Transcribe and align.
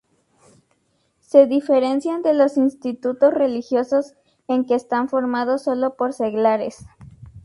Se 1.19 1.45
diferencian 1.45 2.23
de 2.23 2.33
los 2.33 2.57
institutos 2.57 3.31
religiosos 3.35 4.15
en 4.47 4.65
que 4.65 4.73
están 4.73 5.09
formados 5.09 5.61
solo 5.61 5.95
por 5.95 6.13
seglares. 6.13 6.87